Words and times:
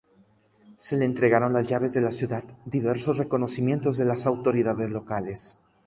Se 0.77 0.97
le 0.97 1.05
entregaron 1.05 1.53
las 1.53 1.67
llaves 1.67 1.93
de 1.93 2.01
la 2.01 2.09
ciudad, 2.11 2.43
diversos 2.65 3.17
reconocimientos 3.19 3.97
de 3.97 4.05
las 4.05 4.25
autoridades 4.25 4.89
locales. 4.89 5.59